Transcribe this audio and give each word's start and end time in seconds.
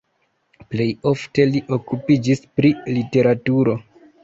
Plej 0.71 0.87
ofte 1.11 1.45
li 1.51 1.61
okupiĝis 1.77 2.43
pri 2.57 2.73
literaturo. 2.99 3.79